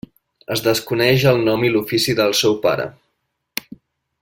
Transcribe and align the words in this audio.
Es 0.53 0.63
desconeix 0.67 1.25
el 1.33 1.43
nom 1.49 1.67
i 1.67 1.71
l'ofici 1.75 2.17
del 2.21 2.33
seu 2.41 2.59
pare. 2.65 2.89